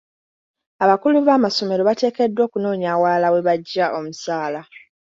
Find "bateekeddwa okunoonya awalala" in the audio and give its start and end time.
1.89-3.27